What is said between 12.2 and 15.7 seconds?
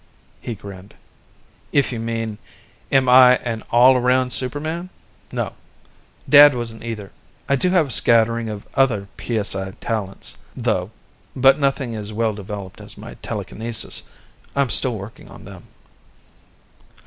developed as my telekinesis. I'm still working on them."